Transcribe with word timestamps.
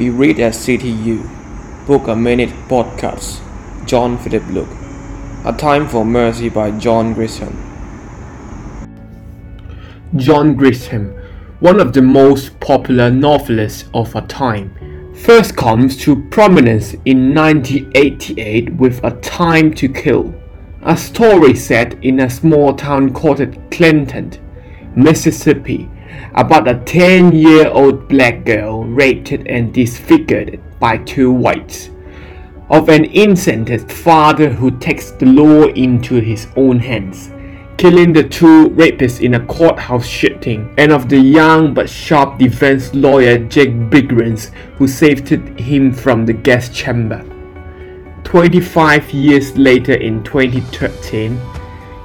We 0.00 0.08
read 0.08 0.40
at 0.40 0.54
CTU. 0.54 1.86
Book 1.86 2.08
a 2.08 2.16
Minute 2.16 2.48
Podcast. 2.70 3.38
John 3.86 4.16
Philip 4.16 4.42
Luk. 4.48 4.68
A 5.44 5.52
Time 5.52 5.86
for 5.86 6.06
Mercy 6.06 6.48
by 6.48 6.70
John 6.78 7.14
Grisham. 7.14 7.54
John 10.16 10.56
Grisham, 10.56 11.12
one 11.60 11.78
of 11.80 11.92
the 11.92 12.00
most 12.00 12.58
popular 12.60 13.10
novelists 13.10 13.90
of 13.92 14.16
our 14.16 14.26
time, 14.26 14.72
first 15.14 15.54
comes 15.54 15.98
to 15.98 16.26
prominence 16.30 16.94
in 17.04 17.34
1988 17.34 18.72
with 18.76 19.04
A 19.04 19.10
Time 19.20 19.74
to 19.74 19.86
Kill, 19.86 20.32
a 20.80 20.96
story 20.96 21.54
set 21.54 22.02
in 22.02 22.20
a 22.20 22.30
small 22.30 22.72
town 22.72 23.12
called 23.12 23.46
Clanton, 23.70 24.32
Mississippi, 24.96 25.90
about 26.34 26.68
a 26.68 26.80
10 26.84 27.32
year 27.32 27.68
old 27.68 28.08
black 28.08 28.44
girl 28.44 28.84
raped 28.84 29.32
and 29.32 29.72
disfigured 29.72 30.60
by 30.78 30.98
two 30.98 31.32
whites, 31.32 31.90
of 32.70 32.88
an 32.88 33.04
incensed 33.04 33.90
father 33.90 34.48
who 34.48 34.70
takes 34.78 35.10
the 35.12 35.26
law 35.26 35.66
into 35.68 36.20
his 36.20 36.46
own 36.56 36.78
hands, 36.78 37.30
killing 37.76 38.12
the 38.12 38.22
two 38.22 38.68
rapists 38.70 39.20
in 39.20 39.34
a 39.34 39.46
courthouse 39.46 40.06
shooting, 40.06 40.72
and 40.78 40.92
of 40.92 41.08
the 41.08 41.18
young 41.18 41.74
but 41.74 41.88
sharp 41.88 42.38
defense 42.38 42.94
lawyer 42.94 43.38
Jake 43.38 43.74
Brigance 43.90 44.52
who 44.76 44.86
saved 44.86 45.28
him 45.28 45.92
from 45.92 46.26
the 46.26 46.32
gas 46.32 46.68
chamber. 46.68 47.24
25 48.24 49.10
years 49.10 49.56
later 49.56 49.94
in 49.94 50.22
2013, 50.22 51.36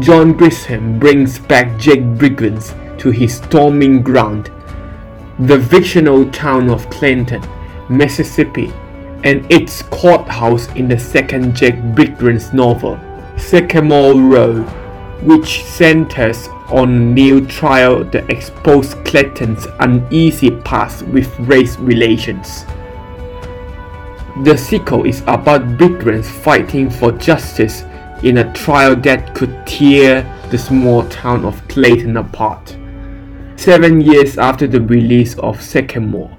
John 0.00 0.34
Grisham 0.34 0.98
brings 0.98 1.38
back 1.38 1.78
Jake 1.78 2.02
Brigance 2.18 2.74
to 2.98 3.10
his 3.10 3.36
storming 3.36 4.02
ground, 4.02 4.50
the 5.38 5.60
fictional 5.60 6.28
town 6.30 6.68
of 6.68 6.88
Clanton, 6.90 7.42
Mississippi, 7.88 8.72
and 9.24 9.50
its 9.50 9.82
courthouse 9.82 10.68
in 10.74 10.88
the 10.88 10.98
second 10.98 11.56
Jake 11.56 11.76
Brigance 11.94 12.52
novel, 12.52 12.98
Sycamore 13.36 14.14
Row, 14.14 14.62
which 15.22 15.64
centers 15.64 16.48
on 16.68 17.14
new 17.14 17.44
trial 17.46 18.04
that 18.04 18.30
expose 18.30 18.94
Clanton's 19.04 19.66
uneasy 19.80 20.50
past 20.50 21.02
with 21.06 21.38
race 21.40 21.76
relations. 21.78 22.64
The 24.44 24.56
sequel 24.56 25.04
is 25.04 25.22
about 25.22 25.62
Brigance 25.78 26.26
fighting 26.26 26.90
for 26.90 27.10
justice 27.12 27.82
in 28.22 28.38
a 28.38 28.52
trial 28.52 28.94
that 28.96 29.34
could 29.34 29.66
tear 29.66 30.22
the 30.50 30.58
small 30.58 31.08
town 31.08 31.44
of 31.44 31.66
Clanton 31.68 32.16
apart. 32.16 32.76
Seven 33.58 34.00
years 34.00 34.38
after 34.38 34.68
the 34.68 34.80
release 34.80 35.36
of 35.40 35.60
Sycamore, 35.60 36.30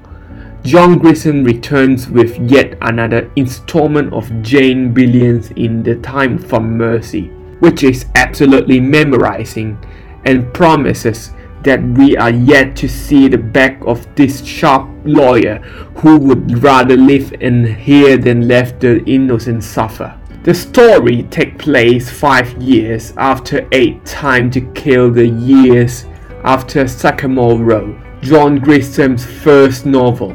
John 0.64 0.98
Grisham 0.98 1.45
returns 1.45 2.09
with 2.09 2.38
yet 2.50 2.78
another 2.81 3.30
installment 3.36 4.14
of 4.14 4.42
Jake 4.42 4.94
Brigance 4.94 5.52
in 5.58 5.84
The 5.84 5.95
Time 5.95 6.38
for 6.38 6.62
Mercy, 6.62 7.28
which 7.59 7.84
is 7.84 8.06
absolutely 8.16 8.80
memorizing 8.80 9.78
and 10.23 10.53
promises 10.53 11.31
that 11.66 11.84
we 11.84 12.16
are 12.16 12.31
yet 12.31 12.78
to 12.78 12.88
see 12.88 13.28
the 13.28 13.38
back 13.38 13.81
of 13.86 14.08
this 14.16 14.42
sharp 14.45 14.90
lawyer 15.03 15.58
who 15.97 16.17
would 16.20 16.64
rather 16.64 16.95
live 16.95 17.34
in 17.42 17.66
here 17.66 18.17
than 18.17 18.47
let 18.47 18.80
the 18.80 19.03
innocent 19.03 19.66
suffer. 19.66 20.17
The 20.44 20.53
story 20.53 21.23
takes 21.23 21.62
place 21.62 22.09
five 22.09 22.50
years 22.62 23.12
after 23.17 23.67
A 23.73 24.00
Time 24.06 24.50
to 24.52 24.62
Kill 24.72 25.12
the 25.12 25.28
years 25.28 26.06
after 26.44 26.88
Sycamore 26.88 27.58
Row, 27.58 28.00
John 28.22 28.59
Grisham's 28.59 29.26
first 29.26 29.86
novel, 29.86 30.32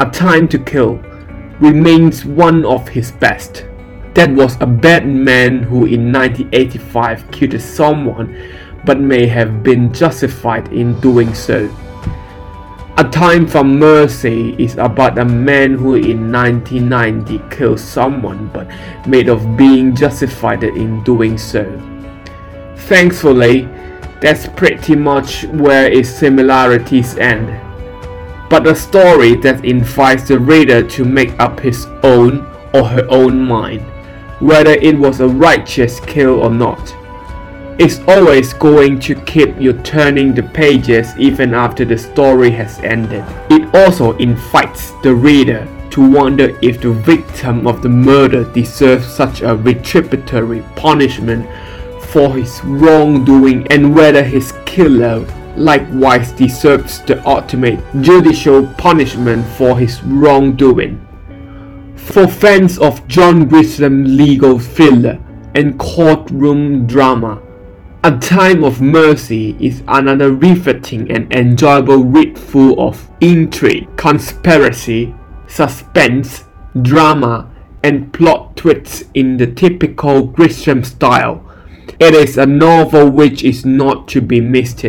A 0.00 0.10
Time 0.10 0.48
to 0.48 0.58
Kill, 0.58 0.96
remains 1.60 2.24
one 2.24 2.64
of 2.64 2.88
his 2.88 3.12
best. 3.12 3.66
That 4.14 4.30
was 4.30 4.56
a 4.60 4.66
bad 4.66 5.06
man 5.06 5.62
who 5.62 5.86
in 5.86 6.12
1985 6.12 7.30
killed 7.30 7.60
someone 7.60 8.36
but 8.84 9.00
may 9.00 9.26
have 9.26 9.62
been 9.62 9.92
justified 9.92 10.72
in 10.72 10.98
doing 11.00 11.34
so. 11.34 11.68
A 12.96 13.04
Time 13.04 13.46
for 13.46 13.62
Mercy 13.62 14.56
is 14.58 14.76
about 14.76 15.18
a 15.18 15.24
man 15.24 15.74
who 15.74 15.94
in 15.94 16.32
1990 16.32 17.40
killed 17.48 17.78
someone 17.78 18.48
but 18.48 18.66
made 19.06 19.28
of 19.28 19.56
being 19.56 19.94
justified 19.94 20.64
in 20.64 21.02
doing 21.04 21.38
so. 21.38 21.64
Thankfully, 22.88 23.68
that's 24.20 24.48
pretty 24.48 24.96
much 24.96 25.44
where 25.44 25.90
its 25.90 26.08
similarities 26.08 27.16
end. 27.18 27.48
But 28.50 28.66
a 28.66 28.74
story 28.74 29.36
that 29.36 29.64
invites 29.64 30.28
the 30.28 30.38
reader 30.38 30.82
to 30.88 31.04
make 31.04 31.38
up 31.38 31.60
his 31.60 31.86
own 32.02 32.46
or 32.74 32.84
her 32.84 33.06
own 33.10 33.40
mind, 33.40 33.82
whether 34.40 34.72
it 34.72 34.98
was 34.98 35.20
a 35.20 35.28
righteous 35.28 36.00
kill 36.00 36.40
or 36.40 36.50
not. 36.50 36.94
It's 37.78 38.00
always 38.08 38.54
going 38.54 38.98
to 39.00 39.14
keep 39.14 39.60
you 39.60 39.72
turning 39.72 40.34
the 40.34 40.42
pages 40.42 41.16
even 41.16 41.54
after 41.54 41.84
the 41.84 41.96
story 41.96 42.50
has 42.50 42.80
ended. 42.80 43.24
It 43.50 43.72
also 43.72 44.16
invites 44.16 44.90
the 45.02 45.14
reader 45.14 45.66
to 45.90 46.10
wonder 46.10 46.58
if 46.60 46.80
the 46.80 46.90
victim 46.90 47.66
of 47.66 47.82
the 47.82 47.88
murder 47.88 48.50
deserves 48.52 49.06
such 49.06 49.42
a 49.42 49.56
retributory 49.56 50.62
punishment 50.74 51.48
for 52.12 52.34
his 52.34 52.62
wrongdoing 52.64 53.66
and 53.70 53.94
whether 53.94 54.22
his 54.22 54.52
killer 54.64 55.24
likewise 55.56 56.32
deserves 56.32 57.00
the 57.02 57.26
ultimate 57.28 57.80
judicial 58.00 58.66
punishment 58.78 59.44
for 59.56 59.78
his 59.78 60.02
wrongdoing. 60.04 61.04
For 61.96 62.26
fans 62.26 62.78
of 62.78 63.06
John 63.08 63.48
Grisham 63.48 64.16
legal 64.16 64.58
thriller 64.58 65.18
and 65.54 65.78
courtroom 65.78 66.86
drama, 66.86 67.42
A 68.04 68.16
Time 68.18 68.64
of 68.64 68.80
Mercy 68.80 69.56
is 69.60 69.82
another 69.88 70.32
riveting 70.32 71.10
and 71.10 71.32
enjoyable 71.34 72.04
read 72.04 72.38
full 72.38 72.80
of 72.80 73.08
intrigue, 73.20 73.94
conspiracy, 73.96 75.14
suspense, 75.48 76.44
drama, 76.82 77.50
and 77.82 78.12
plot 78.12 78.56
twists 78.56 79.04
in 79.14 79.36
the 79.36 79.46
typical 79.46 80.28
Grisham 80.28 80.86
style. 80.86 81.44
It 82.00 82.14
is 82.14 82.38
a 82.38 82.46
novel 82.46 83.10
which 83.10 83.42
is 83.42 83.64
not 83.66 84.06
to 84.08 84.20
be 84.20 84.40
missed. 84.40 84.84